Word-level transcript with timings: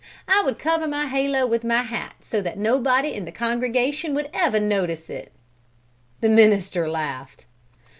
I 0.27 0.41
would 0.43 0.57
cover 0.57 0.87
my 0.87 1.05
halo 1.05 1.45
with 1.45 1.63
my 1.63 1.83
hat 1.83 2.15
so 2.21 2.41
that 2.41 2.57
nobody 2.57 3.13
in 3.13 3.25
the 3.25 3.31
congregation 3.31 4.15
would 4.15 4.31
ever 4.33 4.59
notice 4.59 5.11
it!" 5.11 5.31
The 6.21 6.29
minister 6.29 6.89
laughed. 6.89 7.45